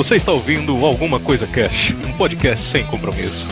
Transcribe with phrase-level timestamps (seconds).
[0.00, 3.46] Você está ouvindo Alguma Coisa Cash, um podcast sem compromisso.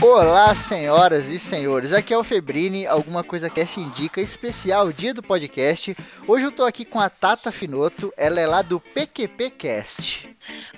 [0.00, 1.92] Olá, senhoras e senhores.
[1.92, 5.96] Aqui é o Febrini, Alguma Coisa Cast Indica, especial dia do podcast.
[6.28, 10.28] Hoje eu tô aqui com a Tata Finoto, ela é lá do PQP Cast.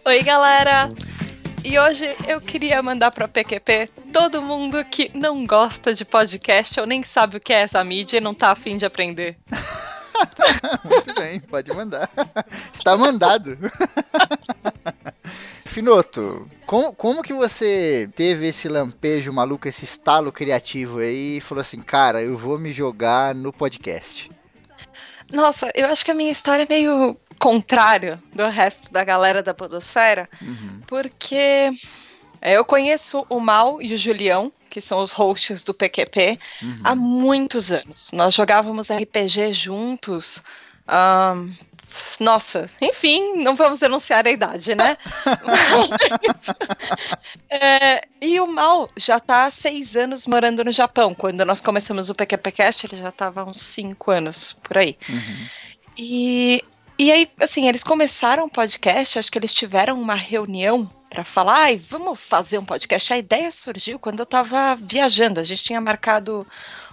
[0.02, 0.90] Oi, galera!
[1.64, 6.86] E hoje eu queria mandar para PQP todo mundo que não gosta de podcast ou
[6.86, 9.38] nem sabe o que é essa mídia e não tá afim de aprender.
[10.84, 12.10] Muito bem, pode mandar.
[12.70, 13.56] Está mandado.
[15.64, 21.62] Finoto, como, como que você teve esse lampejo maluco, esse estalo criativo aí e falou
[21.62, 24.30] assim, cara, eu vou me jogar no podcast?
[25.32, 29.54] Nossa, eu acho que a minha história é meio contrário do resto da galera da
[29.54, 30.80] Podosfera, uhum.
[30.86, 31.72] porque
[32.42, 36.80] eu conheço o Mal e o Julião, que são os hosts do PQP, uhum.
[36.84, 38.10] há muitos anos.
[38.12, 40.42] Nós jogávamos RPG juntos.
[40.86, 41.54] Um,
[42.18, 44.96] nossa, enfim, não vamos denunciar a idade, né?
[45.46, 46.54] Mas,
[47.48, 51.14] é, e o Mal já está há seis anos morando no Japão.
[51.14, 54.98] Quando nós começamos o PQPcast, ele já estava há uns cinco anos por aí.
[55.08, 55.46] Uhum.
[55.96, 56.64] E
[56.98, 61.62] e aí, assim, eles começaram o podcast, acho que eles tiveram uma reunião para falar,
[61.62, 63.12] ai, vamos fazer um podcast.
[63.12, 65.40] A ideia surgiu quando eu tava viajando.
[65.40, 66.46] A gente tinha marcado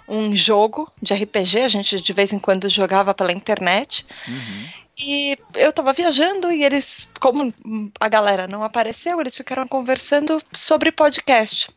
[0.07, 4.05] um jogo de RPG, a gente de vez em quando jogava pela internet.
[4.27, 4.69] Uhum.
[4.97, 7.53] E eu tava viajando e eles, como
[7.99, 11.69] a galera não apareceu, eles ficaram conversando sobre podcast.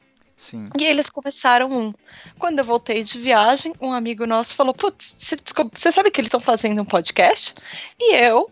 [0.45, 0.69] Sim.
[0.79, 1.91] E eles começaram um.
[2.39, 6.39] Quando eu voltei de viagem, um amigo nosso falou: Putz, você sabe que eles estão
[6.39, 7.55] fazendo um podcast?
[7.99, 8.51] E eu,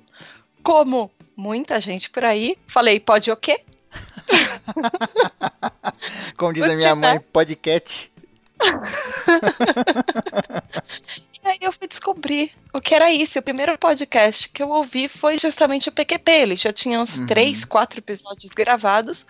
[0.64, 3.62] como muita gente por aí, falei: Pode o quê?
[6.38, 7.24] como diz a minha mãe, né?
[7.30, 8.10] podcast.
[11.44, 13.38] e aí eu fui descobrir o que era isso.
[13.38, 16.30] O primeiro podcast que eu ouvi foi justamente o PQP.
[16.30, 17.26] Ele já tinha uns uhum.
[17.26, 19.26] três, quatro episódios gravados.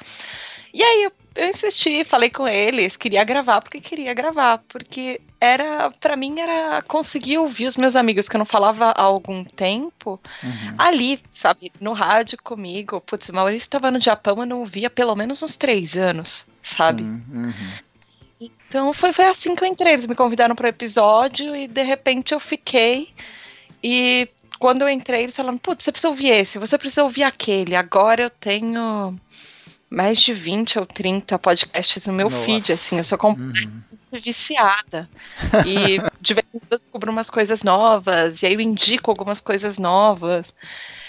[0.72, 5.90] E aí eu, eu insisti, falei com eles, queria gravar porque queria gravar, porque era
[6.00, 10.20] para mim era conseguir ouvir os meus amigos que eu não falava há algum tempo
[10.42, 10.74] uhum.
[10.78, 13.00] ali, sabe, no rádio comigo.
[13.00, 17.02] Putz, o Maurício estava no Japão, eu não ouvia pelo menos uns três anos, sabe?
[17.02, 17.52] Uhum.
[18.40, 19.94] Então foi, foi assim que eu entrei.
[19.94, 23.08] Eles me convidaram para o episódio e de repente eu fiquei.
[23.82, 24.28] E
[24.58, 27.74] quando eu entrei, eles falaram: Putz, você precisa ouvir esse, você precisa ouvir aquele.
[27.74, 29.18] Agora eu tenho
[29.92, 32.44] mais de 20 ou 30 podcasts no meu Nossa.
[32.44, 33.68] feed, assim, eu sou completamente
[34.10, 34.18] uhum.
[34.18, 35.08] viciada.
[35.66, 39.40] E de vez em quando eu descubro umas coisas novas, e aí eu indico algumas
[39.40, 40.54] coisas novas.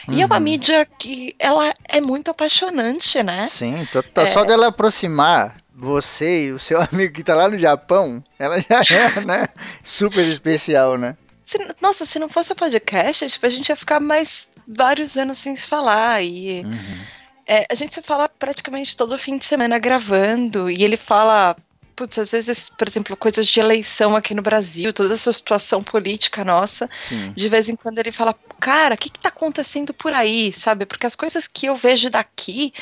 [0.06, 0.16] Uhum.
[0.16, 0.42] E é uma uhum.
[0.42, 3.48] mídia que ela é muito apaixonante, né?
[3.48, 4.26] Sim, tô, tô, é...
[4.26, 8.82] só dela aproximar você e o seu amigo que tá lá no Japão, ela já
[8.82, 9.48] é, né?
[9.82, 11.16] Super especial, né?
[11.46, 15.56] Se, nossa, se não fosse podcast, tipo, a gente ia ficar mais vários anos sem
[15.56, 16.22] se falar.
[16.22, 20.98] E uhum é, a gente se fala praticamente todo fim de semana gravando, e ele
[20.98, 21.56] fala,
[21.96, 26.44] putz, às vezes, por exemplo, coisas de eleição aqui no Brasil, toda essa situação política
[26.44, 27.34] nossa, Sim.
[27.36, 30.86] de vez em quando ele fala, cara, o que, que tá acontecendo por aí, sabe?
[30.86, 32.74] Porque as coisas que eu vejo daqui.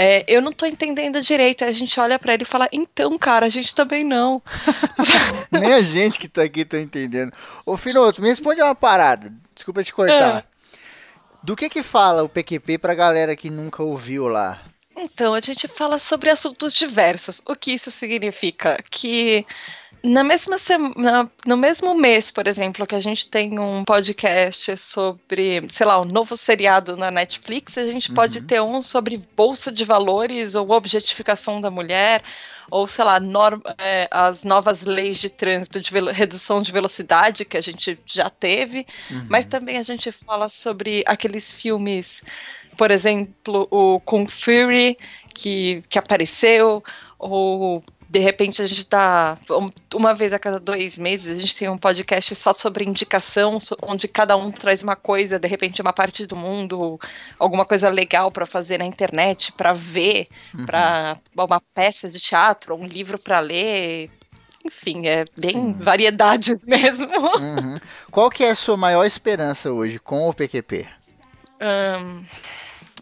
[0.00, 1.64] É, eu não tô entendendo direito.
[1.64, 4.40] Aí a gente olha para ele e fala, então, cara, a gente também não.
[5.50, 7.32] Nem a gente que tá aqui tá entendendo.
[7.66, 9.34] Ô, Finoto, me responde uma parada.
[9.56, 10.38] Desculpa te cortar.
[10.38, 10.57] É.
[11.42, 14.62] Do que que fala o PQP pra galera que nunca ouviu lá?
[14.96, 17.40] Então, a gente fala sobre assuntos diversos.
[17.46, 18.82] O que isso significa?
[18.90, 19.46] Que
[20.02, 25.66] na mesma semana, no mesmo mês, por exemplo, que a gente tem um podcast sobre,
[25.70, 28.14] sei lá, um novo seriado na Netflix, a gente uhum.
[28.14, 32.22] pode ter um sobre bolsa de valores ou objetificação da mulher,
[32.70, 33.18] ou sei lá,
[33.78, 38.86] é, as novas leis de trânsito de redução de velocidade que a gente já teve,
[39.10, 39.26] uhum.
[39.28, 42.22] mas também a gente fala sobre aqueles filmes,
[42.76, 44.96] por exemplo, o Kung Fury
[45.34, 46.82] que, que apareceu,
[47.18, 49.36] ou de repente a gente está
[49.94, 54.08] uma vez a cada dois meses a gente tem um podcast só sobre indicação, onde
[54.08, 56.98] cada um traz uma coisa, de repente uma parte do mundo,
[57.38, 60.64] alguma coisa legal para fazer na internet, para ver, uhum.
[60.64, 64.10] para uma peça de teatro, um livro para ler.
[64.64, 65.72] Enfim, é bem Sim.
[65.72, 67.06] variedades mesmo.
[67.06, 67.78] Uhum.
[68.10, 70.86] Qual que é a sua maior esperança hoje com o PQP?
[71.60, 72.24] Um,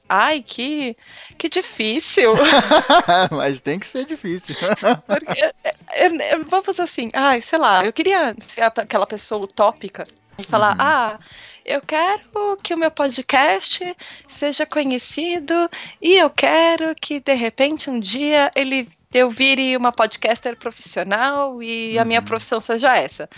[0.08, 0.96] Ai, que,
[1.36, 2.32] que difícil.
[3.30, 4.56] Mas tem que ser difícil.
[5.06, 10.06] Porque, é, é, é, vamos assim, ai, sei lá, eu queria ser aquela pessoa utópica
[10.38, 10.80] e falar, uhum.
[10.80, 11.18] ah,
[11.64, 13.96] eu quero que o meu podcast
[14.28, 15.68] seja conhecido
[16.00, 21.94] e eu quero que de repente um dia ele eu vire uma podcaster profissional e
[21.94, 22.02] uhum.
[22.02, 22.26] a minha uhum.
[22.26, 23.28] profissão seja essa.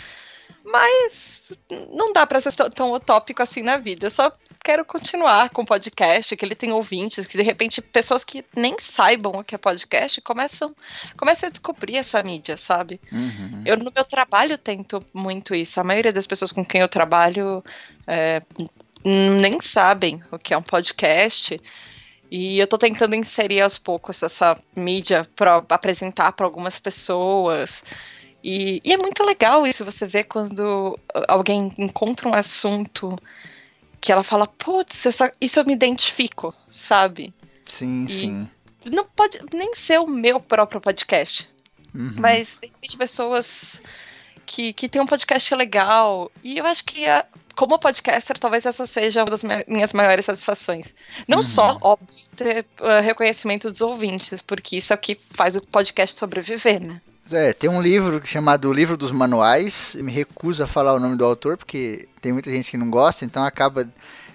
[0.71, 1.41] Mas
[1.89, 4.05] não dá para ser tão utópico assim na vida.
[4.05, 4.31] Eu só
[4.63, 8.75] quero continuar com o podcast, que ele tem ouvintes, que de repente pessoas que nem
[8.79, 10.75] saibam o que é podcast começam,
[11.17, 13.01] começam a descobrir essa mídia, sabe?
[13.11, 13.63] Uhum.
[13.65, 15.79] Eu no meu trabalho tento muito isso.
[15.79, 17.63] A maioria das pessoas com quem eu trabalho
[18.05, 18.43] é,
[19.03, 21.59] nem sabem o que é um podcast.
[22.31, 27.83] E eu tô tentando inserir aos poucos essa mídia para apresentar para algumas pessoas.
[28.43, 30.97] E, e, é muito legal isso, você vê quando
[31.27, 33.17] alguém encontra um assunto
[33.99, 35.03] que ela fala, putz,
[35.41, 37.33] isso eu me identifico, sabe?
[37.65, 38.49] Sim, e sim.
[38.89, 41.49] Não pode nem ser o meu próprio podcast.
[41.93, 42.13] Uhum.
[42.17, 43.81] Mas tem pessoas
[44.45, 46.31] que, que tem um podcast legal.
[46.43, 47.25] E eu acho que, a,
[47.55, 50.95] como podcaster, talvez essa seja uma das minhas maiores satisfações.
[51.27, 51.43] Não uhum.
[51.43, 56.17] só, óbvio, ter uh, reconhecimento dos ouvintes, porque isso é o que faz o podcast
[56.17, 57.01] sobreviver, né?
[57.31, 59.95] É, tem um livro chamado Livro dos Manuais.
[59.95, 62.89] Eu me recuso a falar o nome do autor, porque tem muita gente que não
[62.89, 63.87] gosta, então acaba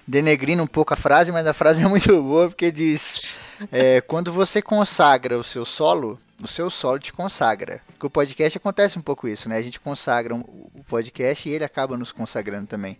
[0.07, 3.23] denegrindo um pouco a frase, mas a frase é muito boa, porque diz:
[3.71, 7.81] é, quando você consagra o seu solo, o seu solo te consagra.
[7.99, 9.57] Com o podcast acontece um pouco isso, né?
[9.57, 12.97] A gente consagra o podcast e ele acaba nos consagrando também.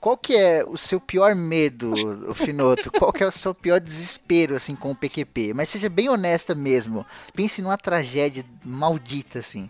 [0.00, 1.92] Qual que é o seu pior medo,
[2.34, 2.90] Finoto?
[2.90, 5.52] Qual que é o seu pior desespero, assim, com o PQP?
[5.52, 7.04] Mas seja bem honesta mesmo.
[7.34, 9.68] Pense numa tragédia maldita, assim.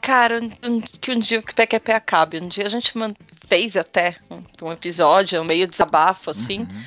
[0.00, 0.40] Cara,
[1.00, 2.40] que um dia o PQP acabe.
[2.40, 2.92] Um dia a gente
[3.48, 6.60] fez até um, um episódio, um meio desabafo, assim.
[6.60, 6.84] Uhum.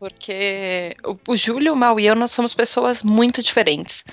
[0.00, 4.04] Porque o, o Júlio, o Mal e eu, nós somos pessoas muito diferentes.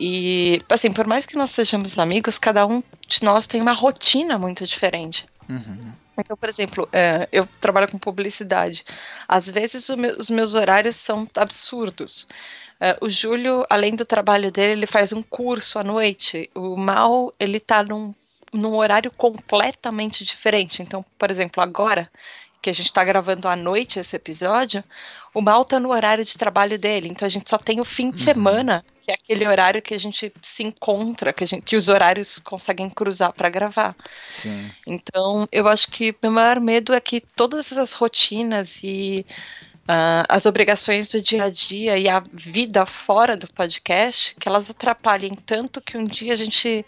[0.00, 4.38] E, assim, por mais que nós sejamos amigos, cada um de nós tem uma rotina
[4.38, 5.24] muito diferente.
[5.48, 5.92] Uhum.
[6.18, 8.84] Então, por exemplo, é, eu trabalho com publicidade.
[9.26, 12.26] Às vezes meu, os meus horários são absurdos.
[12.80, 16.50] É, o Júlio, além do trabalho dele, ele faz um curso à noite.
[16.54, 18.14] O Mal, ele tá num,
[18.52, 20.82] num horário completamente diferente.
[20.82, 22.10] Então, por exemplo, agora
[22.64, 24.82] que a gente está gravando à noite esse episódio,
[25.34, 27.08] o Mal tá no horário de trabalho dele.
[27.10, 28.24] Então a gente só tem o fim de uhum.
[28.24, 32.38] semana, que é aquele horário que a gente se encontra, que, gente, que os horários
[32.38, 33.94] conseguem cruzar para gravar.
[34.32, 34.70] Sim.
[34.86, 39.26] Então eu acho que meu maior medo é que todas essas rotinas e
[39.84, 44.70] Uh, as obrigações do dia a dia e a vida fora do podcast, que elas
[44.70, 46.86] atrapalhem tanto que um dia a gente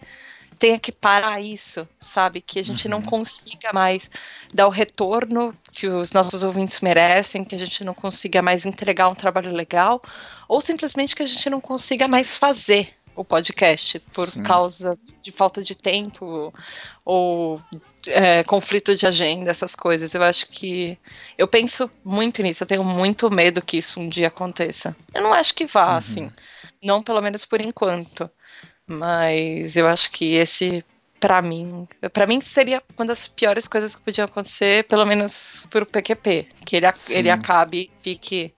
[0.59, 2.41] tenha que parar isso, sabe?
[2.41, 2.93] Que a gente uhum.
[2.93, 4.11] não consiga mais
[4.53, 9.09] dar o retorno que os nossos ouvintes merecem, que a gente não consiga mais entregar
[9.09, 10.03] um trabalho legal,
[10.49, 14.43] ou simplesmente que a gente não consiga mais fazer o podcast por Sim.
[14.43, 16.53] causa de falta de tempo
[17.05, 17.61] ou
[18.07, 20.15] é, conflito de agenda, essas coisas.
[20.15, 20.99] Eu acho que.
[21.37, 24.95] Eu penso muito nisso, eu tenho muito medo que isso um dia aconteça.
[25.15, 25.97] Eu não acho que vá, uhum.
[25.97, 26.33] assim.
[26.83, 28.31] Não pelo menos por enquanto.
[28.87, 30.85] Mas eu acho que esse,
[31.19, 35.87] para mim, para mim seria uma das piores coisas que podiam acontecer, pelo menos pro
[35.87, 36.49] PQP.
[36.65, 38.55] Que ele, ele acabe e fique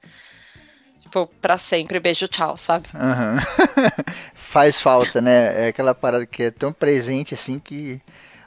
[1.03, 2.89] tipo, pra sempre, beijo, tchau, sabe?
[2.95, 3.39] Uhum.
[4.35, 5.67] Faz falta, né?
[5.67, 8.01] É aquela parada que é tão presente assim que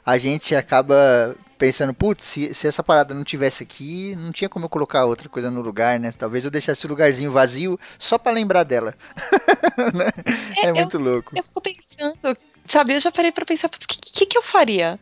[0.06, 4.64] a gente acaba pensando, putz, se, se, essa parada não tivesse aqui, não tinha como
[4.64, 6.10] eu colocar outra coisa no lugar, né?
[6.10, 8.94] Talvez eu deixasse o lugarzinho vazio só para lembrar dela.
[9.94, 10.10] Né?
[10.56, 11.32] é, é, muito eu, louco.
[11.34, 12.36] Eu fico pensando,
[12.68, 12.94] sabe?
[12.94, 14.98] Eu já parei para pensar, putz, o que, que, que, eu faria?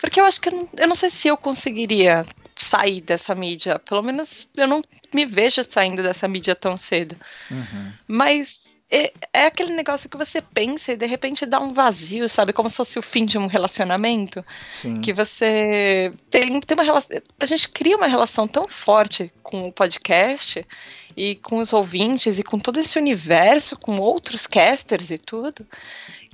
[0.00, 3.78] Porque eu acho que eu não, eu não sei se eu conseguiria sair dessa mídia.
[3.78, 4.82] Pelo menos eu não
[5.14, 7.16] me vejo saindo dessa mídia tão cedo.
[7.50, 7.92] Uhum.
[8.08, 12.54] Mas é, é, aquele negócio que você pensa e de repente dá um vazio, sabe?
[12.54, 14.44] Como se fosse o fim de um relacionamento.
[14.72, 15.00] Sim.
[15.02, 17.10] Que você tem, tem uma relação.
[17.38, 20.66] A gente cria uma relação tão forte com o podcast
[21.14, 25.66] e com os ouvintes e com todo esse universo, com outros casters e tudo,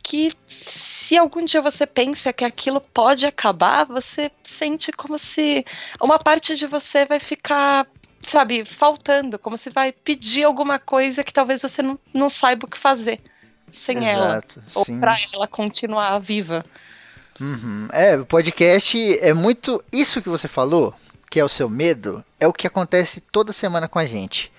[0.01, 5.65] que se algum dia você pensa que aquilo pode acabar, você sente como se
[6.01, 7.87] uma parte de você vai ficar
[8.31, 12.69] sabe, faltando, como se vai pedir alguma coisa que talvez você não, não saiba o
[12.69, 13.21] que fazer
[13.75, 14.67] sem Exato, ela.
[14.75, 16.65] Ou para ela continuar viva.
[17.41, 17.89] Uhum.
[17.93, 19.83] É, o podcast é muito.
[19.93, 20.95] Isso que você falou,
[21.29, 24.53] que é o seu medo, é o que acontece toda semana com a gente.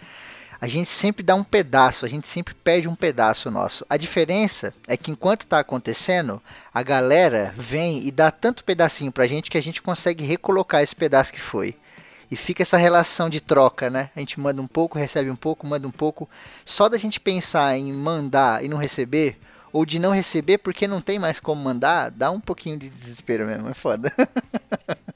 [0.60, 3.86] A gente sempre dá um pedaço, a gente sempre perde um pedaço nosso.
[3.89, 6.41] A diferença é que enquanto está acontecendo,
[6.74, 10.95] a galera vem e dá tanto pedacinho pra gente que a gente consegue recolocar esse
[10.95, 11.77] pedaço que foi.
[12.29, 14.10] E fica essa relação de troca, né?
[14.15, 16.29] A gente manda um pouco, recebe um pouco, manda um pouco.
[16.63, 19.38] Só da gente pensar em mandar e não receber,
[19.72, 23.46] ou de não receber porque não tem mais como mandar, dá um pouquinho de desespero
[23.46, 24.12] mesmo, é foda.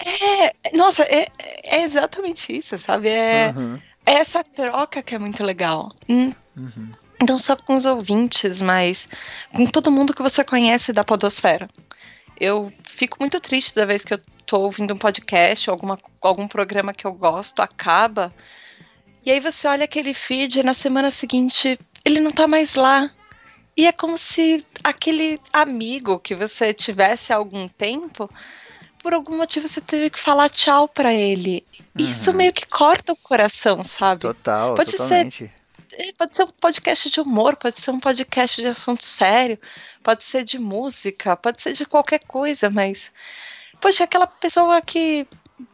[0.01, 1.27] É, nossa, é,
[1.65, 3.09] é exatamente isso, sabe?
[3.09, 3.77] É, uhum.
[4.05, 5.91] é, essa troca que é muito legal.
[6.07, 6.33] Hum.
[6.55, 6.91] Uhum.
[7.27, 9.09] Não só com os ouvintes, mas
[9.53, 11.67] com todo mundo que você conhece da Podosfera.
[12.39, 16.91] Eu fico muito triste da vez que eu tô ouvindo um podcast, alguma, algum programa
[16.91, 18.33] que eu gosto, acaba.
[19.23, 23.11] E aí você olha aquele feed e na semana seguinte ele não tá mais lá.
[23.77, 28.27] E é como se aquele amigo que você tivesse há algum tempo,
[29.03, 31.63] por algum motivo você teve que falar tchau para ele.
[31.79, 32.05] Uhum.
[32.05, 34.21] Isso meio que corta o coração, sabe?
[34.21, 35.51] Total, pode totalmente.
[35.91, 39.59] Ser, é, pode ser um podcast de humor, pode ser um podcast de assunto sério,
[40.03, 43.11] pode ser de música, pode ser de qualquer coisa, mas
[43.79, 45.27] poxa, aquela pessoa que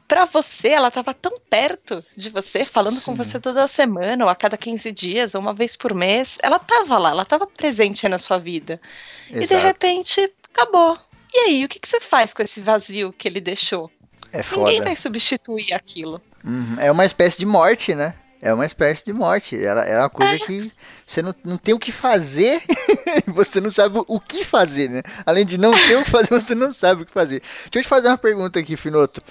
[0.07, 3.05] para você, ela estava tão perto de você, falando Sim.
[3.05, 6.38] com você toda semana, ou a cada 15 dias, ou uma vez por mês.
[6.43, 8.79] Ela estava lá, ela estava presente na sua vida.
[9.29, 9.43] Exato.
[9.43, 10.97] E de repente, acabou.
[11.33, 13.91] E aí, o que, que você faz com esse vazio que ele deixou?
[14.31, 16.21] É Ninguém vai substituir aquilo.
[16.43, 16.75] Uhum.
[16.79, 18.13] É uma espécie de morte, né?
[18.42, 19.63] É uma espécie de morte.
[19.63, 20.39] Ela é uma coisa é.
[20.39, 20.72] que
[21.06, 22.62] você não, não tem o que fazer,
[23.27, 25.01] você não sabe o que fazer, né?
[25.25, 27.39] Além de não ter o que fazer, você não sabe o que fazer.
[27.39, 29.22] Deixa eu te fazer uma pergunta aqui, Finoto.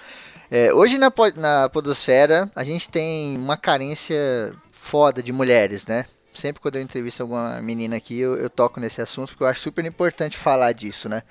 [0.51, 6.07] É, hoje na, na Podosfera a gente tem uma carência foda de mulheres, né?
[6.33, 9.61] Sempre quando eu entrevisto alguma menina aqui, eu, eu toco nesse assunto, porque eu acho
[9.61, 11.23] super importante falar disso, né?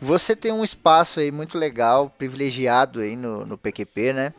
[0.00, 4.32] Você tem um espaço aí muito legal, privilegiado aí no, no PQP, né?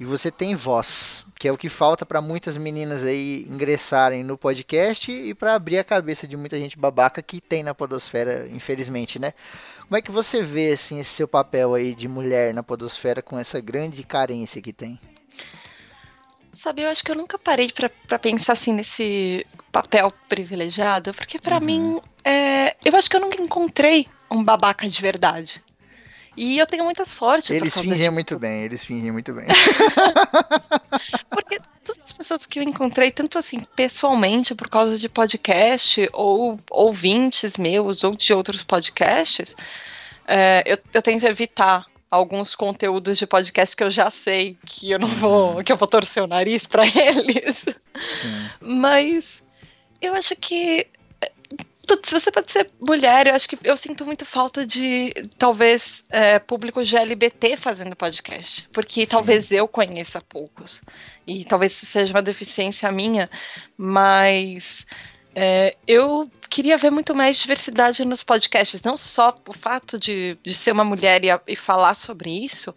[0.00, 4.36] E você tem voz, que é o que falta para muitas meninas aí ingressarem no
[4.36, 9.18] podcast e para abrir a cabeça de muita gente babaca que tem na podosfera, infelizmente,
[9.18, 9.32] né?
[9.82, 13.38] Como é que você vê assim esse seu papel aí de mulher na podosfera com
[13.38, 14.98] essa grande carência que tem?
[16.52, 17.68] Sabe, eu acho que eu nunca parei
[18.06, 21.64] para pensar assim nesse papel privilegiado, porque para uhum.
[21.64, 25.62] mim, é, eu acho que eu nunca encontrei um babaca de verdade.
[26.36, 27.52] E eu tenho muita sorte.
[27.52, 29.46] Eles fingem muito bem, eles fingem muito bem.
[31.28, 36.58] Porque todas as pessoas que eu encontrei, tanto assim, pessoalmente, por causa de podcast, ou
[36.70, 39.54] ouvintes meus, ou de outros podcasts,
[40.26, 44.98] é, eu, eu tento evitar alguns conteúdos de podcast que eu já sei que eu
[44.98, 45.64] não vou, uhum.
[45.64, 47.64] que eu vou torcer o nariz para eles.
[48.06, 48.50] Sim.
[48.60, 49.42] Mas
[50.00, 50.86] eu acho que
[52.02, 56.38] se você pode ser mulher, eu acho que eu sinto muito falta de talvez é,
[56.38, 59.10] público GLBT fazendo podcast, porque Sim.
[59.10, 60.80] talvez eu conheça poucos
[61.26, 63.30] e talvez isso seja uma deficiência minha,
[63.76, 64.86] mas
[65.34, 70.52] é, eu queria ver muito mais diversidade nos podcasts, não só o fato de, de
[70.52, 72.74] ser uma mulher e, e falar sobre isso.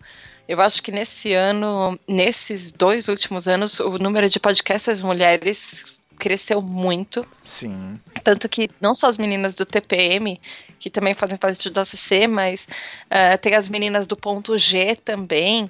[0.48, 6.62] Eu acho que nesse ano, nesses dois últimos anos, o número de podcasts mulheres cresceu
[6.62, 7.26] muito.
[7.44, 8.00] Sim.
[8.24, 10.40] Tanto que não só as meninas do TPM,
[10.80, 12.68] que também fazem parte do ACC, mas
[13.06, 15.70] uh, tem as meninas do ponto G também.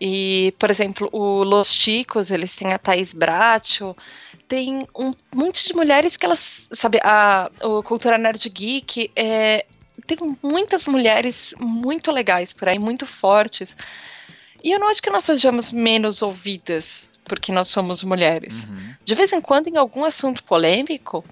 [0.00, 3.96] E, por exemplo, o Los Chicos, eles têm a Thaís Bracho,
[4.48, 9.64] tem um monte de mulheres que elas, sabe, a, o Cultura Nerd Geek, é,
[10.06, 13.76] tem muitas mulheres muito legais por aí, muito fortes.
[14.62, 18.64] E eu não acho que nós sejamos menos ouvidas porque nós somos mulheres.
[18.64, 18.94] Uhum.
[19.04, 21.24] De vez em quando, em algum assunto polêmico,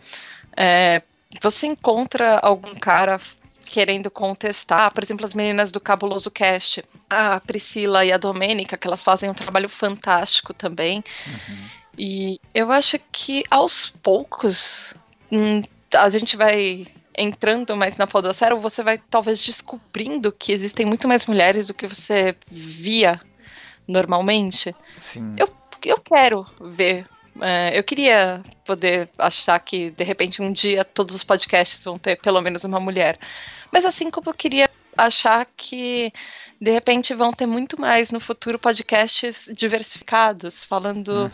[0.56, 1.02] é,
[1.40, 3.20] você encontra algum cara
[3.64, 8.86] querendo contestar, por exemplo, as meninas do Cabuloso Cast, a Priscila e a Domênica, que
[8.86, 11.02] elas fazem um trabalho fantástico também.
[11.26, 11.68] Uhum.
[11.98, 14.94] E eu acho que aos poucos
[15.30, 15.62] hum,
[15.94, 21.26] a gente vai entrando mais na podosfera, você vai talvez descobrindo que existem muito mais
[21.26, 23.20] mulheres do que você via
[23.86, 24.74] normalmente.
[24.98, 25.34] Sim.
[25.38, 25.48] Eu
[25.88, 27.06] eu quero ver.
[27.40, 32.16] É, eu queria poder achar que, de repente, um dia todos os podcasts vão ter
[32.20, 33.18] pelo menos uma mulher.
[33.70, 36.12] Mas assim como eu queria achar que
[36.60, 41.30] de repente vão ter muito mais no futuro podcasts diversificados, falando uhum.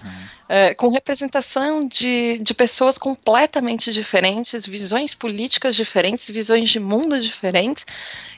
[0.48, 7.84] é, com representação de, de pessoas completamente diferentes, visões políticas diferentes, visões de mundo diferentes,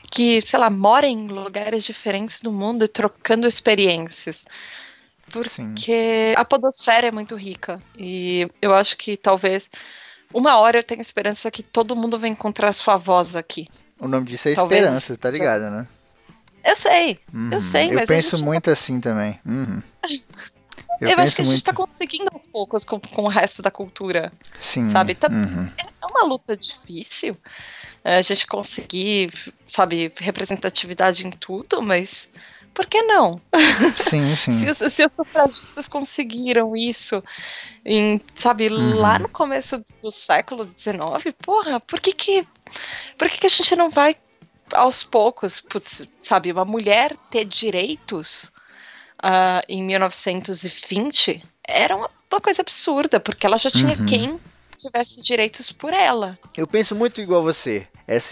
[0.09, 4.43] que, sei lá, moram em lugares diferentes do mundo e trocando experiências.
[5.31, 6.33] Porque Sim.
[6.35, 7.81] a podosfera é muito rica.
[7.97, 9.69] E eu acho que talvez
[10.33, 13.67] uma hora eu tenho esperança que todo mundo vai encontrar sua voz aqui.
[13.99, 14.81] O nome disso é talvez...
[14.81, 15.87] esperança, tá ligado, né?
[16.63, 17.49] Eu sei, uhum.
[17.51, 18.71] eu sei, eu penso muito tá...
[18.71, 19.39] assim também.
[19.45, 19.81] Uhum.
[20.99, 23.71] Eu, eu acho que a gente está conseguindo aos poucos com, com, o resto da
[23.71, 24.31] cultura.
[24.59, 24.91] Sim.
[24.91, 25.15] Sabe?
[25.15, 25.67] Tá, uhum.
[25.75, 27.35] É uma luta difícil
[28.03, 29.33] é, a gente conseguir,
[29.67, 32.29] sabe, representatividade em tudo, mas
[32.73, 33.39] por que não?
[33.95, 34.59] Sim, sim.
[34.59, 37.23] se, os, se os sufragistas conseguiram isso,
[37.85, 38.95] em, sabe, uhum.
[38.95, 42.47] lá no começo do século XIX, porra, por que que,
[43.17, 44.15] por que, que a gente não vai
[44.73, 48.51] aos poucos, putz, sabe, uma mulher ter direitos
[49.23, 54.05] uh, em 1920 era uma, uma, coisa absurda, porque ela já tinha uhum.
[54.05, 54.39] quem
[54.81, 56.37] tivesse direitos por ela.
[56.55, 57.87] Eu penso muito igual você.
[58.07, 58.27] essa,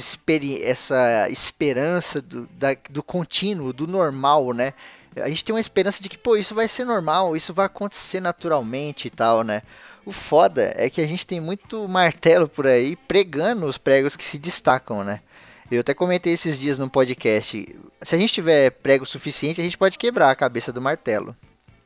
[0.63, 4.74] essa esperança do, da, do contínuo, do normal, né?
[5.15, 8.20] A gente tem uma esperança de que, pô, isso vai ser normal, isso vai acontecer
[8.20, 9.62] naturalmente e tal, né?
[10.06, 14.24] O foda é que a gente tem muito martelo por aí pregando os pregos que
[14.24, 15.22] se destacam, né?
[15.70, 17.75] Eu até comentei esses dias no podcast.
[18.01, 21.36] Se a gente tiver prego suficiente, a gente pode quebrar a cabeça do martelo.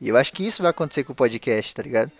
[0.00, 2.10] E eu acho que isso vai acontecer com o podcast, tá ligado?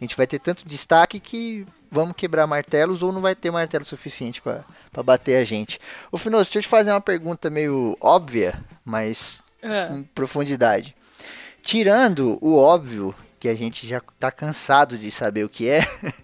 [0.00, 3.84] A gente vai ter tanto destaque que vamos quebrar martelos ou não vai ter martelo
[3.84, 5.80] suficiente para bater a gente.
[6.12, 9.86] Ô Finoso, deixa eu te fazer uma pergunta meio óbvia, mas é.
[9.86, 10.94] com profundidade.
[11.62, 15.80] Tirando o óbvio, que a gente já tá cansado de saber o que é,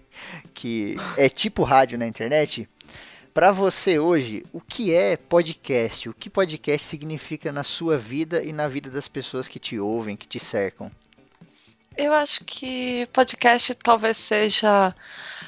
[0.53, 2.67] que é tipo rádio na internet,
[3.33, 6.09] para você hoje, o que é podcast?
[6.09, 10.15] O que podcast significa na sua vida e na vida das pessoas que te ouvem,
[10.15, 10.91] que te cercam?
[11.97, 14.93] Eu acho que podcast talvez seja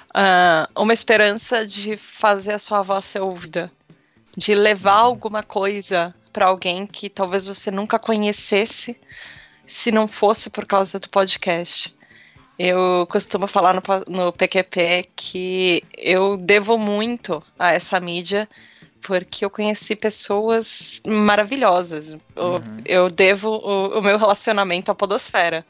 [0.09, 3.71] uh, uma esperança de fazer a sua voz ser ouvida,
[4.35, 8.95] de levar alguma coisa para alguém que talvez você nunca conhecesse
[9.67, 11.93] se não fosse por causa do podcast.
[12.57, 18.47] Eu costumo falar no, no PQP que eu devo muito a essa mídia
[19.01, 22.13] porque eu conheci pessoas maravilhosas.
[22.13, 22.19] Uhum.
[22.35, 25.65] Eu, eu, devo o, o, meu relacionamento à Podosfera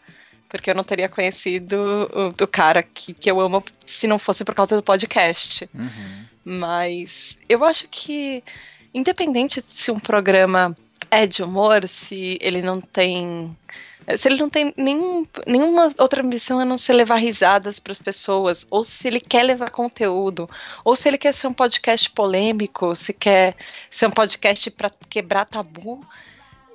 [0.50, 2.10] porque eu não teria conhecido
[2.42, 5.70] o, cara que, que eu amo se não fosse por causa do podcast.
[5.74, 6.26] Uhum.
[6.44, 8.44] Mas eu acho que,
[8.94, 10.76] independente se um programa
[11.12, 13.56] é de humor, se ele não tem.
[14.18, 17.98] Se ele não tem nenhum, nenhuma outra ambição a não ser levar risadas para as
[17.98, 20.50] pessoas, ou se ele quer levar conteúdo,
[20.86, 23.58] ou se ele quer ser um podcast polêmico, se quer
[23.92, 26.08] ser um podcast para quebrar tabu,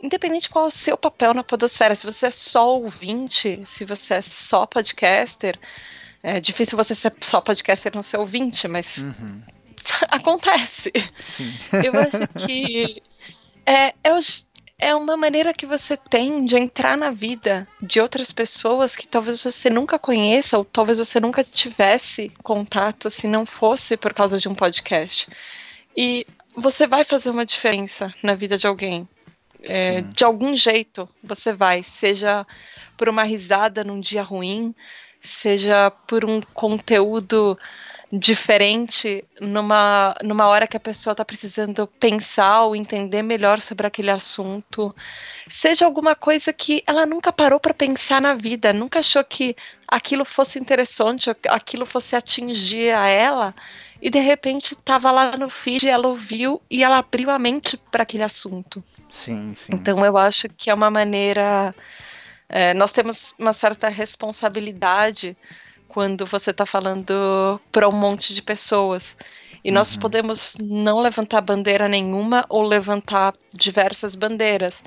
[0.03, 4.15] independente qual é o seu papel na podosfera, se você é só ouvinte, se você
[4.15, 5.59] é só podcaster,
[6.23, 9.43] é difícil você ser só podcaster não ser ouvinte, mas uhum.
[10.11, 10.93] acontece.
[11.17, 11.53] Sim.
[11.85, 13.03] Eu acho que
[13.65, 14.21] é, é,
[14.79, 19.43] é uma maneira que você tem de entrar na vida de outras pessoas que talvez
[19.43, 24.49] você nunca conheça ou talvez você nunca tivesse contato se não fosse por causa de
[24.49, 25.29] um podcast.
[25.97, 29.09] E você vai fazer uma diferença na vida de alguém.
[29.65, 32.47] É, de algum jeito você vai, seja
[32.97, 34.75] por uma risada num dia ruim,
[35.21, 37.59] seja por um conteúdo
[38.13, 44.11] diferente numa, numa hora que a pessoa está precisando pensar ou entender melhor sobre aquele
[44.11, 44.95] assunto,
[45.49, 49.57] seja alguma coisa que ela nunca parou para pensar na vida, nunca achou que
[49.89, 53.55] aquilo fosse interessante, aquilo fosse atingir a ela,
[54.03, 58.03] e de repente estava lá no feed, ela ouviu e ela abriu a mente para
[58.03, 58.83] aquele assunto.
[59.09, 59.73] Sim, sim.
[59.73, 61.73] Então eu acho que é uma maneira.
[62.49, 65.37] É, nós temos uma certa responsabilidade
[65.87, 69.17] quando você está falando para um monte de pessoas.
[69.63, 69.75] E uhum.
[69.75, 74.83] nós podemos não levantar bandeira nenhuma ou levantar diversas bandeiras,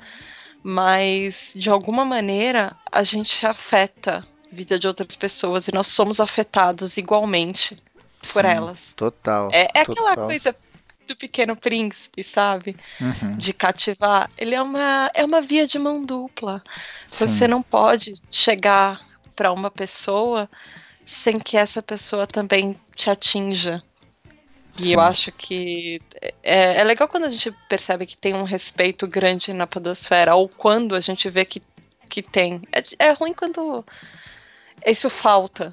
[0.62, 6.20] mas de alguma maneira a gente afeta a vida de outras pessoas e nós somos
[6.20, 7.74] afetados igualmente
[8.26, 8.92] por Sim, elas.
[8.94, 9.48] Total.
[9.52, 10.08] É, é total.
[10.08, 10.56] aquela coisa
[11.06, 12.76] do Pequeno Príncipe, sabe?
[13.00, 13.36] Uhum.
[13.36, 14.28] De cativar.
[14.36, 16.62] Ele é uma, é uma via de mão dupla.
[17.10, 17.26] Sim.
[17.26, 19.00] Você não pode chegar
[19.34, 20.50] para uma pessoa
[21.06, 23.82] sem que essa pessoa também te atinja.
[24.78, 24.94] E Sim.
[24.94, 26.02] eu acho que
[26.42, 30.48] é, é, legal quando a gente percebe que tem um respeito grande na podosfera, ou
[30.48, 31.62] quando a gente vê que,
[32.10, 32.60] que tem.
[32.72, 33.84] É, é ruim quando
[34.84, 35.72] isso falta,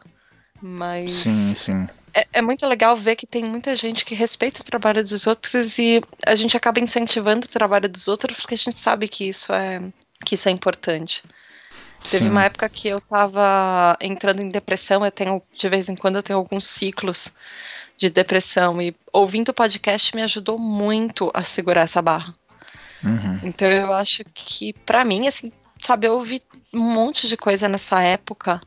[0.61, 1.11] mas.
[1.11, 5.04] Sim, sim é, é, muito legal ver que tem muita gente que respeita o trabalho
[5.04, 9.08] dos outros e a gente acaba incentivando o trabalho dos outros porque a gente sabe
[9.08, 9.82] que isso é,
[10.23, 11.23] que isso é importante.
[12.04, 12.17] Sim.
[12.17, 16.17] Teve uma época que eu tava entrando em depressão, eu tenho, de vez em quando
[16.17, 17.34] eu tenho alguns ciclos
[17.97, 22.36] de depressão e ouvindo o podcast me ajudou muito a segurar essa barra.
[23.04, 23.39] Uhum.
[23.43, 26.41] Então eu acho que para mim, assim, sabe, eu ouvi
[26.73, 28.60] um monte de coisa nessa época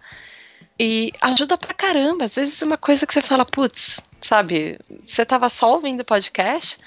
[0.78, 2.24] e ajuda pra caramba.
[2.24, 6.78] Às vezes uma coisa que você fala, putz, sabe, você tava só ouvindo podcast,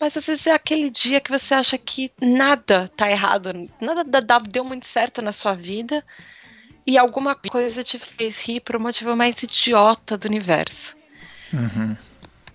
[0.00, 4.04] mas às vezes é aquele dia que você acha que nada tá errado, nada
[4.40, 6.04] deu muito certo na sua vida
[6.86, 10.96] e alguma coisa te fez rir por um motivo mais idiota do universo.
[11.52, 11.96] Uhum.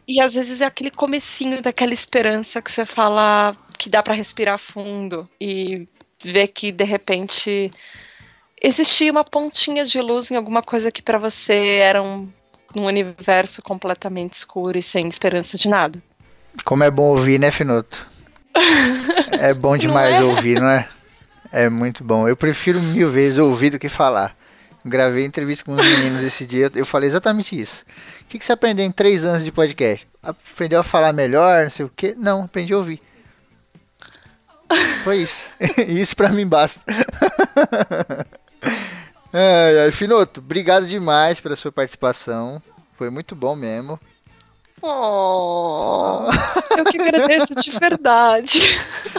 [0.07, 4.57] E às vezes é aquele comecinho daquela esperança que você fala que dá para respirar
[4.57, 5.87] fundo e
[6.23, 7.71] ver que de repente
[8.63, 12.29] existia uma pontinha de luz em alguma coisa que para você era um,
[12.73, 16.01] um universo completamente escuro e sem esperança de nada.
[16.63, 18.07] Como é bom ouvir, né, Finoto?
[19.31, 20.23] é bom demais é?
[20.23, 20.87] ouvir, não é?
[21.51, 22.27] É muito bom.
[22.27, 24.35] Eu prefiro mil vezes ouvir do que falar.
[24.85, 27.85] Gravei entrevista com os meninos esse dia, eu falei exatamente isso.
[28.21, 30.07] O que, que você aprendeu em três anos de podcast?
[30.21, 32.13] Aprendeu a falar melhor, não sei o quê?
[32.17, 33.01] Não, aprendi a ouvir.
[35.03, 35.47] Foi isso.
[35.87, 36.81] isso pra mim basta.
[39.31, 42.61] ai, ai, Finoto, obrigado demais pela sua participação.
[42.93, 43.99] Foi muito bom mesmo.
[44.85, 46.27] Oh,
[46.77, 48.59] eu que agradeço de verdade.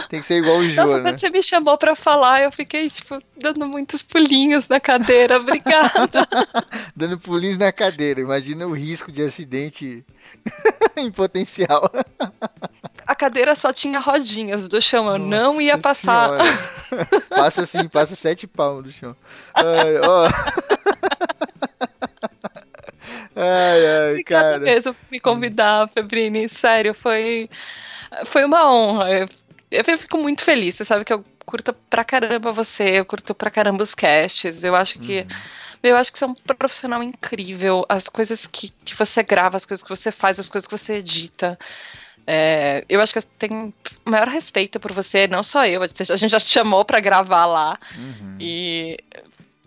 [0.09, 1.09] Tem que ser igual o Jô, né?
[1.09, 5.37] Quando você me chamou pra falar, eu fiquei, tipo, dando muitos pulinhos na cadeira.
[5.37, 6.27] Obrigada.
[6.95, 8.21] dando pulinhos na cadeira.
[8.21, 10.05] Imagina o risco de acidente
[10.95, 11.91] em potencial.
[13.15, 16.31] A cadeira só tinha rodinhas do chão, eu Nossa não ia passar.
[17.29, 19.15] passa assim, passa sete palmos do chão.
[19.53, 19.95] Ai.
[23.37, 24.59] Ai, ai, cara.
[24.59, 26.47] mesmo por me convidar, Febrini.
[26.47, 27.49] Sério, foi,
[28.25, 29.11] foi uma honra.
[29.11, 29.29] Eu,
[29.71, 30.75] eu fico muito feliz.
[30.75, 34.63] Você sabe que eu curto pra caramba você, eu curto pra caramba os casts.
[34.63, 35.19] Eu acho que.
[35.19, 35.27] Uhum.
[35.83, 37.85] Eu acho que você é um profissional incrível.
[37.87, 40.95] As coisas que, que você grava, as coisas que você faz, as coisas que você
[40.95, 41.59] edita.
[42.27, 46.29] É, eu acho que eu tenho maior respeito por você, não só eu, a gente
[46.31, 47.77] já te chamou para gravar lá.
[47.95, 48.37] Uhum.
[48.39, 48.97] E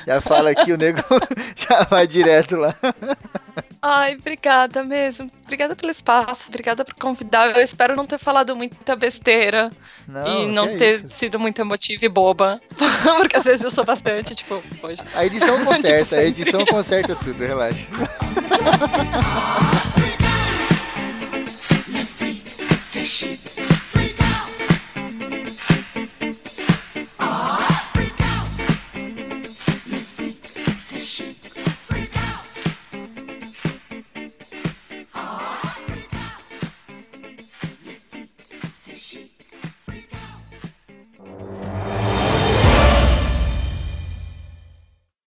[0.06, 1.02] Já fala aqui, o nego
[1.56, 2.76] já vai direto lá.
[3.82, 5.30] Ai, obrigada mesmo.
[5.44, 7.56] Obrigada pelo espaço, obrigada por convidar.
[7.56, 9.70] Eu espero não ter falado muita besteira
[10.08, 11.10] não, e não ter isso.
[11.10, 12.62] sido muito emotiva e boba.
[13.18, 15.02] Porque às vezes eu sou bastante, tipo, hoje.
[15.14, 17.88] A edição tipo, conserta, tipo, a edição conserta tudo, relaxa.